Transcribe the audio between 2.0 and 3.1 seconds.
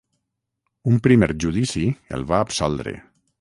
el va absoldre.